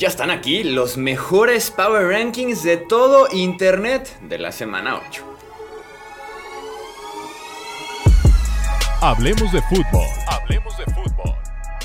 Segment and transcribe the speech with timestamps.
[0.00, 5.22] Ya están aquí los mejores Power Rankings de todo Internet de la semana 8.
[9.02, 10.06] Hablemos de fútbol.
[10.26, 11.34] Hablemos de fútbol.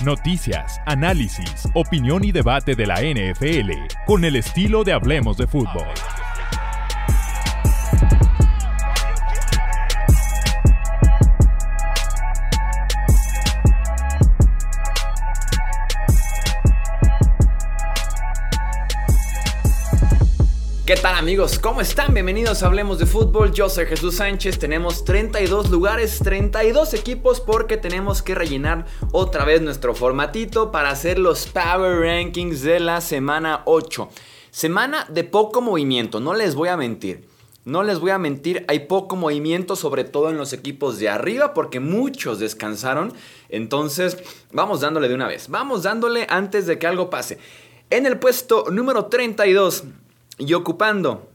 [0.05, 3.71] Noticias, análisis, opinión y debate de la NFL
[4.05, 5.83] con el estilo de Hablemos de fútbol.
[21.15, 21.59] Amigos?
[21.59, 22.13] ¿Cómo están?
[22.13, 23.53] Bienvenidos a Hablemos de Fútbol.
[23.53, 24.59] Yo soy Jesús Sánchez.
[24.59, 31.17] Tenemos 32 lugares, 32 equipos porque tenemos que rellenar otra vez nuestro formatito para hacer
[31.17, 34.09] los Power Rankings de la semana 8.
[34.51, 37.25] Semana de poco movimiento, no les voy a mentir.
[37.63, 41.53] No les voy a mentir, hay poco movimiento, sobre todo en los equipos de arriba,
[41.53, 43.13] porque muchos descansaron.
[43.47, 44.17] Entonces,
[44.51, 45.47] vamos dándole de una vez.
[45.47, 47.39] Vamos dándole antes de que algo pase.
[47.89, 49.85] En el puesto número 32
[50.37, 51.29] y ocupando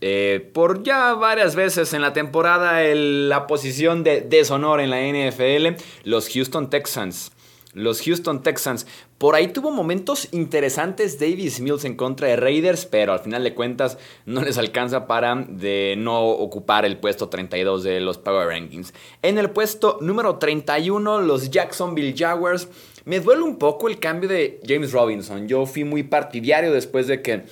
[0.00, 5.82] eh, por ya varias veces en la temporada la posición de deshonor en la NFL,
[6.04, 7.32] los Houston Texans.
[7.74, 8.86] Los Houston Texans.
[9.18, 13.54] Por ahí tuvo momentos interesantes Davis Mills en contra de Raiders, pero al final de
[13.54, 18.94] cuentas no les alcanza para de no ocupar el puesto 32 de los Power Rankings.
[19.22, 22.68] En el puesto número 31, los Jacksonville Jaguars.
[23.04, 25.46] Me duele un poco el cambio de James Robinson.
[25.46, 27.44] Yo fui muy partidario después de que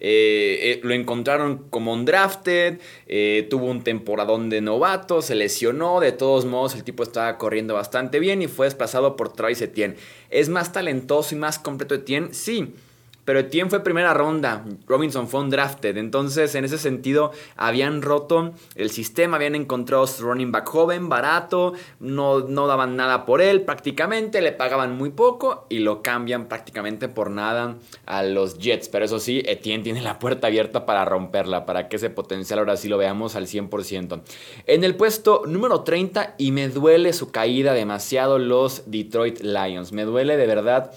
[0.00, 6.00] eh, eh, lo encontraron como un drafted, eh, tuvo un temporadón de novato, se lesionó,
[6.00, 9.96] de todos modos el tipo estaba corriendo bastante bien y fue desplazado por Travis Etienne.
[10.30, 12.32] ¿Es más talentoso y más completo Etienne?
[12.32, 12.74] Sí,
[13.24, 18.52] pero Etienne fue primera ronda, Robinson fue un drafted, entonces en ese sentido habían roto
[18.74, 23.62] el sistema, habían encontrado su running back joven, barato, no, no daban nada por él
[23.62, 29.04] prácticamente, le pagaban muy poco y lo cambian prácticamente por nada a los Jets, pero
[29.04, 32.88] eso sí, Etienne tiene la puerta abierta para romperla, para que ese potencial ahora sí
[32.88, 34.22] lo veamos al 100%.
[34.66, 40.04] En el puesto número 30 y me duele su caída demasiado los Detroit Lions, me
[40.04, 40.92] duele de verdad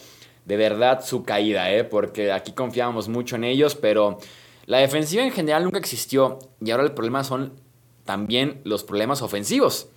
[0.46, 1.84] de verdad su caída, ¿eh?
[1.84, 4.20] porque aquí confiábamos mucho en ellos, pero
[4.66, 7.54] la defensiva en general nunca existió y ahora el problema son
[8.06, 9.88] también los problemas ofensivos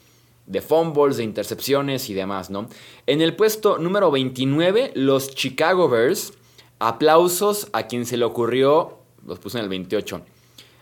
[0.47, 2.69] de fumbles, de intercepciones y demás, ¿no?
[3.07, 6.33] En el puesto número 29, los Chicago Bears,
[6.79, 10.23] aplausos a quien se le ocurrió, los puse en el 28,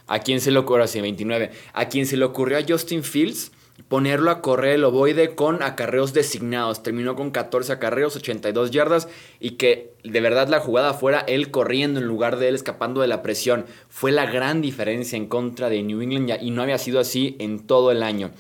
[0.07, 3.53] a quien se le ocurrió, así, 29, a quien se le ocurrió a Justin Fields
[3.95, 6.83] ponerlo a correr el ovoide con acarreos designados.
[6.83, 9.07] Terminó con 14 acarreos, 82 yardas
[9.39, 13.07] y que de verdad la jugada fuera él corriendo en lugar de él escapando de
[13.07, 13.67] la presión.
[13.89, 17.69] Fue la gran diferencia en contra de New England y no había sido así en
[17.69, 18.33] todo el año.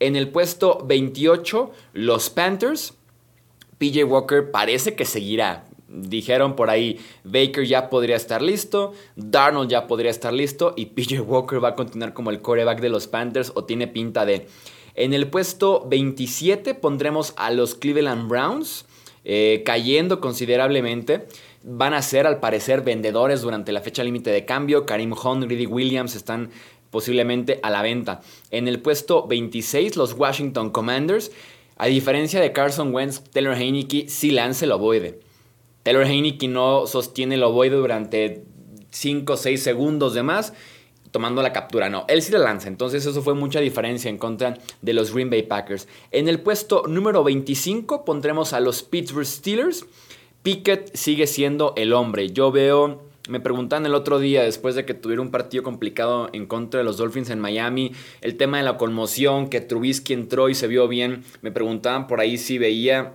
[0.00, 2.94] En el puesto 28, los Panthers.
[3.76, 5.66] PJ Walker parece que seguirá.
[5.86, 11.20] Dijeron por ahí, Baker ya podría estar listo, Darnold ya podría estar listo y PJ
[11.20, 14.46] Walker va a continuar como el coreback de los Panthers o tiene pinta de...
[14.94, 18.86] En el puesto 27 pondremos a los Cleveland Browns,
[19.24, 21.26] eh, cayendo considerablemente.
[21.64, 24.86] Van a ser, al parecer, vendedores durante la fecha límite de cambio.
[24.86, 26.50] Karim Hunt, Greedy Williams están
[26.90, 28.20] posiblemente a la venta.
[28.50, 31.32] En el puesto 26, los Washington Commanders.
[31.76, 35.18] A diferencia de Carson Wentz, Taylor Heineke sí lanza el ovoide.
[35.82, 38.44] Taylor Heineke no sostiene el ovoide durante
[38.90, 40.52] 5 o 6 segundos de más
[41.14, 41.88] tomando la captura.
[41.88, 42.66] No, él sí la lanza.
[42.66, 45.86] Entonces eso fue mucha diferencia en contra de los Green Bay Packers.
[46.10, 49.86] En el puesto número 25 pondremos a los Pittsburgh Steelers.
[50.42, 52.30] Pickett sigue siendo el hombre.
[52.30, 53.04] Yo veo...
[53.28, 56.84] Me preguntan el otro día, después de que tuviera un partido complicado en contra de
[56.84, 60.88] los Dolphins en Miami, el tema de la conmoción, que Trubisky entró y se vio
[60.88, 61.22] bien.
[61.42, 63.14] Me preguntaban por ahí si veía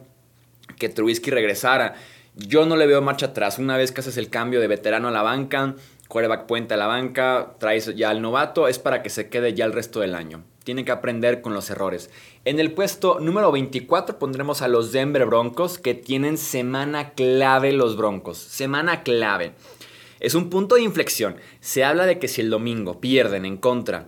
[0.80, 1.96] que Trubisky regresara.
[2.36, 3.60] Yo no le veo marcha atrás.
[3.60, 5.76] Una vez que haces el cambio de veterano a la banca,
[6.10, 9.64] quarterback puente a la banca, traes ya al novato, es para que se quede ya
[9.64, 10.44] el resto del año.
[10.64, 12.10] Tiene que aprender con los errores.
[12.46, 17.96] En el puesto número 24 pondremos a los Denver Broncos que tienen semana clave los
[17.96, 18.40] Broncos.
[18.40, 19.54] Semana clave.
[20.20, 21.38] Es un punto de inflexión.
[21.60, 24.08] Se habla de que si el domingo pierden en contra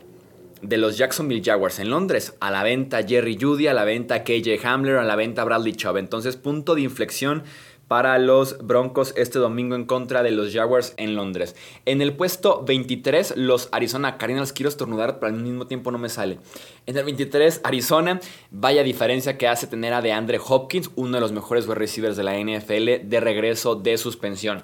[0.61, 4.63] de los Jacksonville Jaguars en Londres, a la venta Jerry Judy, a la venta KJ
[4.63, 5.97] Hamler, a la venta Bradley Chubb.
[5.97, 7.43] Entonces, punto de inflexión
[7.91, 11.57] para los Broncos este domingo en contra de los Jaguars en Londres.
[11.83, 14.53] En el puesto 23, los Arizona Cardinals.
[14.53, 16.39] Quiero estornudar, pero al mismo tiempo no me sale.
[16.85, 18.21] En el 23, Arizona.
[18.49, 22.23] Vaya diferencia que hace tener a DeAndre Hopkins, uno de los mejores wide receivers de
[22.23, 24.63] la NFL, de regreso de suspensión.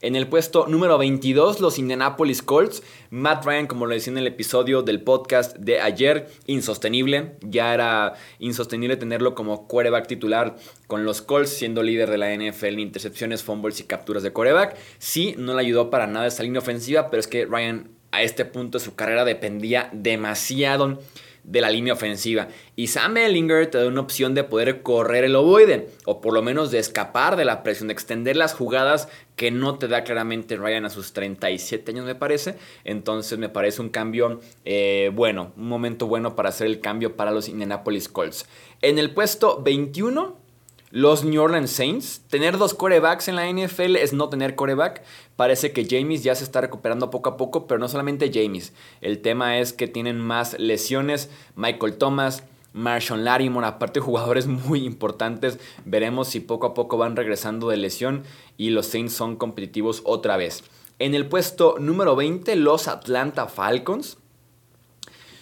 [0.00, 2.84] En el puesto número 22, los Indianapolis Colts.
[3.10, 7.32] Matt Ryan, como lo decía en el episodio del podcast de ayer, insostenible.
[7.40, 10.54] Ya era insostenible tenerlo como quarterback titular
[10.86, 14.76] con los Colts, siendo líder de la NFL en intercepciones, fumbles y capturas de quarterback.
[14.98, 18.44] Sí, no le ayudó para nada esa línea ofensiva, pero es que Ryan a este
[18.44, 21.00] punto de su carrera dependía demasiado
[21.48, 22.48] de la línea ofensiva.
[22.76, 26.42] Y Sam Ellinger te da una opción de poder correr el ovoide, o por lo
[26.42, 30.56] menos de escapar de la presión, de extender las jugadas que no te da claramente
[30.56, 32.56] Ryan a sus 37 años, me parece.
[32.84, 37.30] Entonces me parece un cambio eh, bueno, un momento bueno para hacer el cambio para
[37.30, 38.46] los Indianapolis Colts.
[38.82, 40.47] En el puesto 21
[40.90, 45.02] los New Orleans Saints, tener dos corebacks en la NFL es no tener coreback.
[45.36, 48.72] Parece que James ya se está recuperando poco a poco, pero no solamente James.
[49.02, 51.28] El tema es que tienen más lesiones.
[51.56, 52.42] Michael Thomas,
[52.72, 55.58] Marshall Larimore, aparte jugadores muy importantes.
[55.84, 58.22] Veremos si poco a poco van regresando de lesión
[58.56, 60.64] y los Saints son competitivos otra vez.
[60.98, 64.16] En el puesto número 20, los Atlanta Falcons.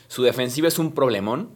[0.08, 1.50] Su defensiva es un problemón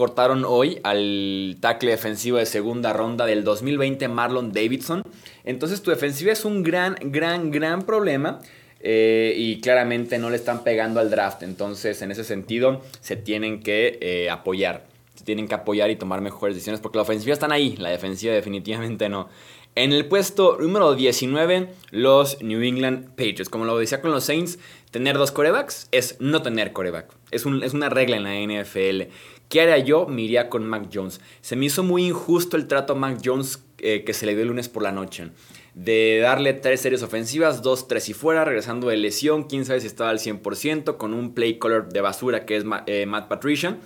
[0.00, 5.02] cortaron hoy al tackle defensivo de segunda ronda del 2020 Marlon Davidson.
[5.44, 8.40] Entonces tu defensiva es un gran, gran, gran problema.
[8.82, 11.42] Eh, y claramente no le están pegando al draft.
[11.42, 14.86] Entonces, en ese sentido, se tienen que eh, apoyar.
[15.16, 18.32] Se tienen que apoyar y tomar mejores decisiones porque la ofensiva están ahí, la defensiva
[18.32, 19.28] definitivamente no.
[19.74, 23.50] En el puesto número 19, los New England Patriots.
[23.50, 24.58] Como lo decía con los Saints,
[24.90, 27.12] tener dos corebacks es no tener coreback.
[27.30, 29.12] Es, es una regla en la NFL.
[29.50, 30.06] ¿Qué haría yo?
[30.06, 31.20] Me iría con Mac Jones.
[31.40, 34.42] Se me hizo muy injusto el trato a Mac Jones eh, que se le dio
[34.42, 35.30] el lunes por la noche.
[35.74, 39.88] De darle tres series ofensivas, dos, tres y fuera, regresando de lesión, quién sabe si
[39.88, 43.78] estaba al 100%, con un play color de basura que es eh, Matt Patricia.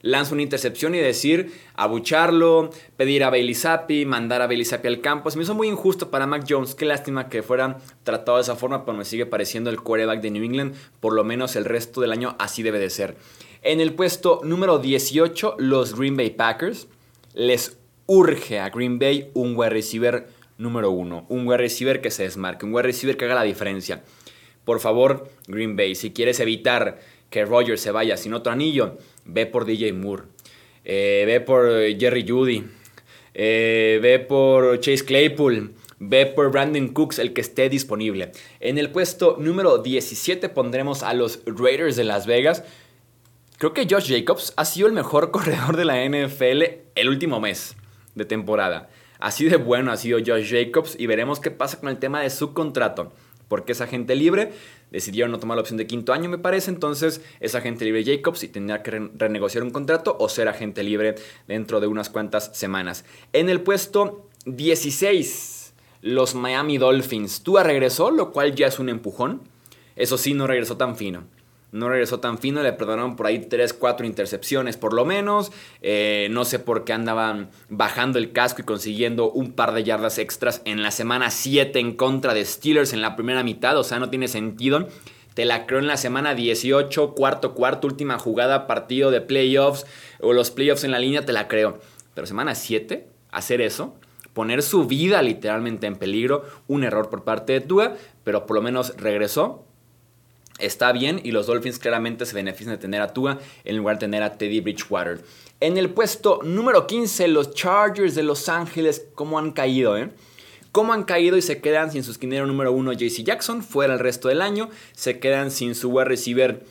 [0.00, 5.02] Lanza una intercepción y decir, abucharlo, pedir a Bailey Zappi, mandar a Bailey Zappi al
[5.02, 5.30] campo.
[5.30, 6.74] Se me hizo muy injusto para Mac Jones.
[6.74, 10.30] Qué lástima que fuera tratado de esa forma, pero me sigue pareciendo el quarterback de
[10.30, 10.74] New England.
[11.00, 13.14] Por lo menos el resto del año así debe de ser.
[13.64, 16.88] En el puesto número 18, los Green Bay Packers.
[17.32, 20.26] Les urge a Green Bay un wide receiver
[20.58, 21.26] número uno.
[21.28, 24.02] Un wide receiver que se desmarque, un wide receiver que haga la diferencia.
[24.64, 26.98] Por favor, Green Bay, si quieres evitar
[27.30, 30.24] que Rogers se vaya sin otro anillo, ve por DJ Moore.
[30.84, 32.64] Eh, ve por Jerry Judy.
[33.32, 35.72] Eh, ve por Chase Claypool.
[36.00, 38.32] Ve por Brandon Cooks, el que esté disponible.
[38.58, 42.64] En el puesto número 17 pondremos a los Raiders de Las Vegas.
[43.62, 46.62] Creo que Josh Jacobs ha sido el mejor corredor de la NFL
[46.96, 47.76] el último mes
[48.16, 48.90] de temporada.
[49.20, 52.30] Así de bueno ha sido Josh Jacobs y veremos qué pasa con el tema de
[52.30, 53.12] su contrato.
[53.46, 54.50] Porque es agente libre,
[54.90, 56.72] decidieron no tomar la opción de quinto año, me parece.
[56.72, 61.14] Entonces es agente libre Jacobs y tendrá que renegociar un contrato o ser agente libre
[61.46, 63.04] dentro de unas cuantas semanas.
[63.32, 67.44] En el puesto 16, los Miami Dolphins.
[67.44, 69.42] Tua regresó, lo cual ya es un empujón.
[69.94, 71.28] Eso sí, no regresó tan fino
[71.72, 75.50] no regresó tan fino, le perdonaron por ahí 3, 4 intercepciones por lo menos.
[75.80, 80.18] Eh, no sé por qué andaban bajando el casco y consiguiendo un par de yardas
[80.18, 83.98] extras en la semana 7 en contra de Steelers en la primera mitad, o sea,
[83.98, 84.88] no tiene sentido.
[85.34, 89.86] Te la creo en la semana 18, cuarto, cuarto, última jugada, partido de playoffs
[90.20, 91.78] o los playoffs en la línea, te la creo.
[92.12, 93.96] Pero semana 7, hacer eso,
[94.34, 97.94] poner su vida literalmente en peligro, un error por parte de Tua,
[98.24, 99.64] pero por lo menos regresó,
[100.62, 104.00] está bien y los Dolphins claramente se benefician de tener a Tua en lugar de
[104.00, 105.20] tener a Teddy Bridgewater.
[105.60, 110.10] En el puesto número 15, los Chargers de Los Ángeles, ¿cómo han caído, eh?
[110.72, 114.00] ¿Cómo han caído y se quedan sin su esquinero número 1 JC Jackson fuera el
[114.00, 114.70] resto del año?
[114.92, 116.64] Se quedan sin su wide receiver.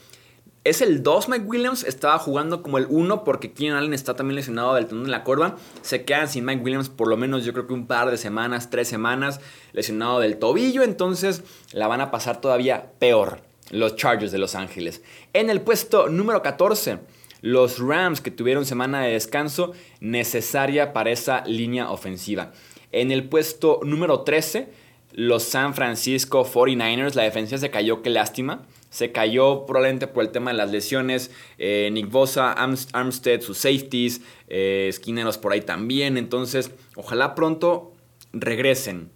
[0.63, 4.36] Es el 2 Mike Williams, estaba jugando como el 1 porque Keenan Allen está también
[4.36, 5.55] lesionado del tendón de la corva.
[5.83, 8.71] Se quedan sin Mike Williams por lo menos yo creo que un par de semanas,
[8.71, 9.39] tres semanas,
[9.71, 15.01] lesionado del tobillo, entonces la van a pasar todavía peor los Chargers de Los Ángeles.
[15.33, 16.99] En el puesto número 14,
[17.41, 22.51] los Rams que tuvieron semana de descanso necesaria para esa línea ofensiva.
[22.91, 24.69] En el puesto número 13,
[25.13, 28.67] los San Francisco 49ers, la defensa se cayó, qué lástima.
[28.89, 31.31] Se cayó probablemente por el tema de las lesiones.
[31.57, 36.17] Eh, Nick Bosa, Armstead, sus safeties, eh, esquineros por ahí también.
[36.17, 37.93] Entonces, ojalá pronto
[38.33, 39.09] regresen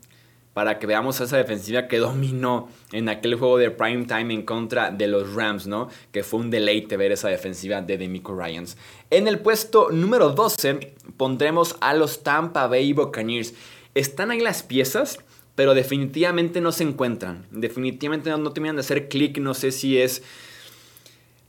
[0.55, 4.89] para que veamos esa defensiva que dominó en aquel juego de prime time en contra
[4.89, 5.89] de los Rams, ¿no?
[6.13, 8.77] Que fue un deleite ver esa defensiva de Demico Ryans.
[9.09, 13.53] En el puesto número 12 pondremos a los Tampa Bay Buccaneers.
[13.95, 15.19] Están ahí las piezas,
[15.55, 17.45] pero definitivamente no se encuentran.
[17.51, 20.23] Definitivamente no, no terminan de hacer clic, no sé si es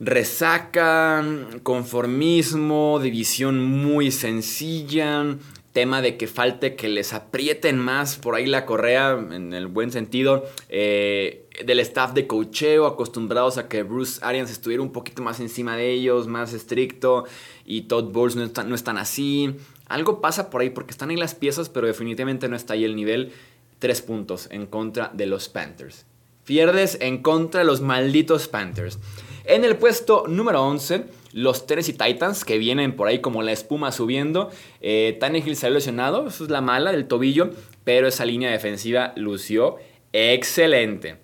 [0.01, 1.23] resaca,
[1.63, 5.37] conformismo, división muy sencilla,
[5.77, 9.91] tema de que falte que les aprieten más por ahí la correa, en el buen
[9.91, 15.39] sentido, eh, del staff de cocheo, acostumbrados a que Bruce Arians estuviera un poquito más
[15.39, 17.25] encima de ellos, más estricto,
[17.63, 19.55] y Todd Bowles no, no están así.
[19.87, 22.95] Algo pasa por ahí porque están ahí las piezas, pero definitivamente no está ahí el
[22.95, 23.31] nivel.
[23.77, 26.07] Tres puntos en contra de los Panthers.
[26.43, 28.97] Pierdes en contra de los malditos Panthers.
[29.43, 31.05] En el puesto número 11,
[31.37, 34.49] los Tennessee Titans, que vienen por ahí como la espuma subiendo.
[34.81, 37.51] Eh, Tannehill salió lesionado, eso es la mala del tobillo,
[37.83, 39.75] pero esa línea defensiva lució
[40.13, 41.17] excelente.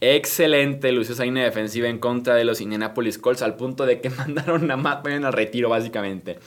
[0.00, 4.10] Excelente lució esa línea defensiva en contra de los Indianapolis Colts al punto de que
[4.18, 6.40] mandaron a Matt Ryan al retiro básicamente.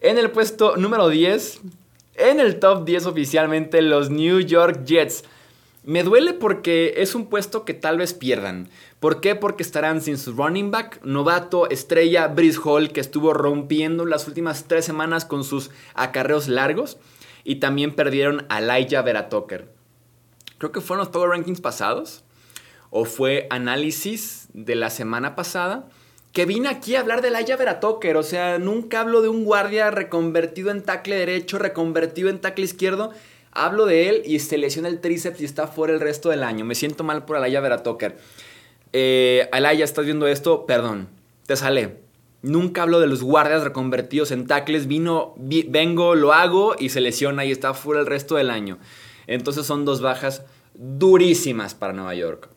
[0.00, 1.60] En el puesto número 10,
[2.16, 5.22] en el top 10 oficialmente, los New York Jets.
[5.86, 8.70] Me duele porque es un puesto que tal vez pierdan.
[9.00, 9.34] ¿Por qué?
[9.34, 14.64] Porque estarán sin su running back, novato, estrella, Brice Hall, que estuvo rompiendo las últimas
[14.66, 16.96] tres semanas con sus acarreos largos.
[17.44, 19.68] Y también perdieron a Elijah Veratoker.
[20.56, 22.24] Creo que fueron los Power Rankings pasados.
[22.88, 25.90] O fue análisis de la semana pasada.
[26.32, 28.16] Que vine aquí a hablar de Elijah Veratoker.
[28.16, 33.12] O sea, nunca hablo de un guardia reconvertido en tackle derecho, reconvertido en tackle izquierdo
[33.54, 36.64] Hablo de él y se lesiona el tríceps y está fuera el resto del año.
[36.64, 38.18] Me siento mal por Alaya Veratoker.
[38.92, 40.66] Eh, Alaya, ¿estás viendo esto?
[40.66, 41.08] Perdón,
[41.46, 41.98] te sale.
[42.42, 44.86] Nunca hablo de los guardias reconvertidos en tackles.
[44.86, 48.78] Vino, vengo, lo hago y se lesiona y está fuera el resto del año.
[49.26, 50.42] Entonces son dos bajas
[50.74, 52.50] durísimas para Nueva York.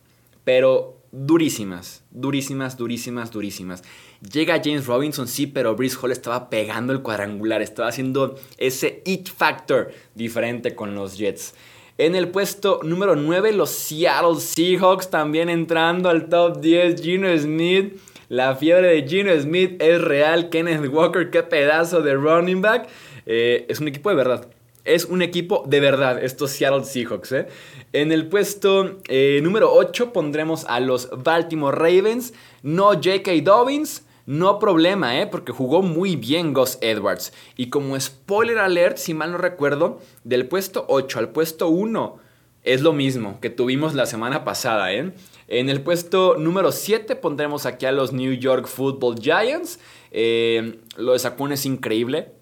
[0.43, 3.83] Pero durísimas, durísimas, durísimas, durísimas.
[4.21, 9.29] Llega James Robinson, sí, pero Brice Hall estaba pegando el cuadrangular, estaba haciendo ese it
[9.29, 11.53] factor diferente con los Jets.
[11.99, 17.01] En el puesto número 9, los Seattle Seahawks también entrando al top 10.
[17.01, 20.49] Gino Smith, la fiebre de Gino Smith es real.
[20.49, 22.87] Kenneth Walker, qué pedazo de running back.
[23.25, 24.47] Eh, es un equipo de verdad.
[24.85, 27.31] Es un equipo de verdad, estos Seattle Seahawks.
[27.31, 27.47] ¿eh?
[27.93, 32.33] En el puesto eh, número 8 pondremos a los Baltimore Ravens.
[32.61, 33.31] No J.K.
[33.43, 34.06] Dobbins.
[34.27, 35.25] No problema, ¿eh?
[35.25, 37.31] Porque jugó muy bien Gus Edwards.
[37.55, 42.19] Y como spoiler alert, si mal no recuerdo, del puesto 8 al puesto 1
[42.63, 45.13] es lo mismo que tuvimos la semana pasada, ¿eh?
[45.47, 49.79] En el puesto número 7 pondremos aquí a los New York Football Giants.
[50.11, 52.33] Eh, lo de Saquon es increíble.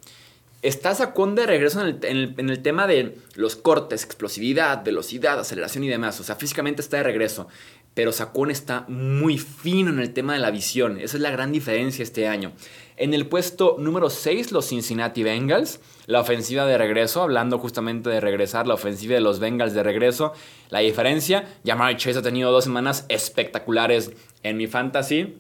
[0.63, 5.84] Está Saquon de regreso en el, en el, tema de los cortes, explosividad, velocidad, aceleración
[5.84, 6.20] y demás.
[6.20, 7.48] O sea, físicamente está de regreso
[7.95, 10.99] pero Saquon está muy fino en el tema de la visión.
[10.99, 12.51] Esa es la gran diferencia este año.
[12.97, 15.79] En el puesto número 6, los Cincinnati Bengals.
[16.05, 20.33] La ofensiva de regreso, hablando justamente de regresar, la ofensiva de los Bengals de regreso.
[20.69, 24.11] La diferencia, Jamar Chase ha tenido dos semanas espectaculares
[24.43, 25.37] en mi fantasy.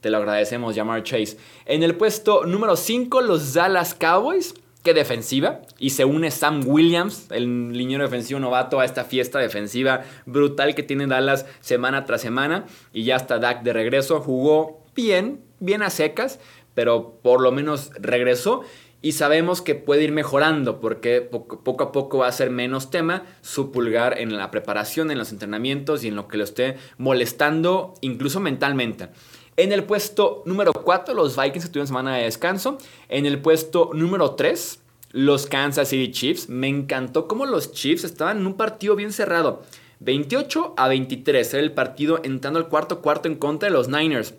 [0.00, 1.38] Te lo agradecemos, Jamar Chase.
[1.64, 4.54] En el puesto número 5, los Dallas Cowboys
[4.84, 5.62] que defensiva.
[5.78, 10.84] Y se une Sam Williams, el liniero defensivo novato, a esta fiesta defensiva brutal que
[10.84, 12.66] tiene Dallas semana tras semana.
[12.92, 14.20] Y ya está Dak de regreso.
[14.20, 16.38] Jugó bien, bien a secas,
[16.74, 18.62] pero por lo menos regresó.
[19.00, 23.24] Y sabemos que puede ir mejorando porque poco a poco va a ser menos tema
[23.42, 27.92] su pulgar en la preparación, en los entrenamientos y en lo que lo esté molestando,
[28.00, 29.10] incluso mentalmente.
[29.56, 32.78] En el puesto número 4, los Vikings tuvieron semana de descanso.
[33.08, 34.80] En el puesto número 3,
[35.12, 36.48] los Kansas City Chiefs.
[36.48, 39.62] Me encantó cómo los Chiefs estaban en un partido bien cerrado.
[40.00, 44.34] 28 a 23 era el partido entrando al cuarto cuarto en contra de los Niners.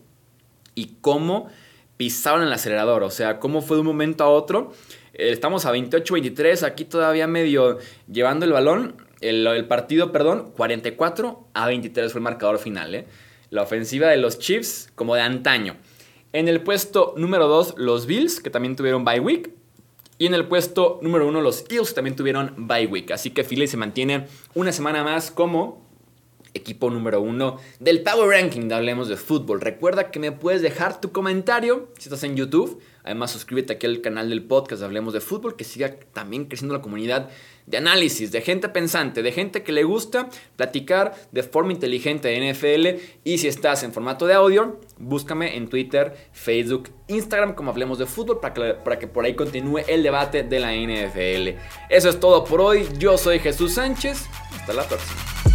[0.75, 1.49] Y cómo
[1.95, 4.73] pisaron el acelerador, o sea, cómo fue de un momento a otro.
[5.13, 7.79] Eh, estamos a 28-23, aquí todavía medio
[8.11, 8.95] llevando el balón.
[9.21, 12.93] El, el, partido, perdón, 44 a 23 fue el marcador final.
[12.93, 13.05] ¿eh?
[13.55, 15.77] La ofensiva de los Chiefs como de antaño.
[16.33, 19.51] En el puesto número 2, los Bills, que también tuvieron bye week.
[20.17, 23.11] Y en el puesto número 1, los Eagles, que también tuvieron bye week.
[23.11, 25.84] Así que Philly se mantiene una semana más como
[26.55, 29.61] equipo número 1 del Power Ranking de Hablemos de Fútbol.
[29.61, 32.81] Recuerda que me puedes dejar tu comentario si estás en YouTube.
[33.03, 36.73] Además, suscríbete aquí al canal del podcast de Hablemos de Fútbol, que siga también creciendo
[36.73, 37.29] la comunidad
[37.67, 42.51] de análisis, de gente pensante, de gente que le gusta platicar de forma inteligente de
[42.51, 43.03] NFL.
[43.23, 48.07] Y si estás en formato de audio, búscame en Twitter, Facebook, Instagram como Hablemos de
[48.07, 51.59] Fútbol para que, para que por ahí continúe el debate de la NFL.
[51.89, 52.87] Eso es todo por hoy.
[52.97, 54.25] Yo soy Jesús Sánchez.
[54.51, 55.54] Hasta la próxima.